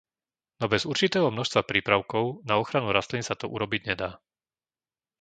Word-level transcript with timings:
No 0.61 0.65
bez 0.71 0.81
určitého 0.93 1.27
množstva 1.35 1.61
prípravkov 1.71 2.23
na 2.49 2.53
ochranu 2.63 2.89
rastlín 2.97 3.21
sa 3.25 3.35
to 3.41 3.45
urobiť 3.55 3.81
nedá. 3.89 4.09